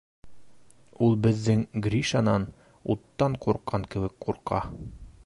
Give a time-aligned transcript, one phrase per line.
[1.07, 2.47] Ул беҙҙең Гришанан
[2.95, 4.65] уттан ҡурҡҡан кеүек ҡурҡа.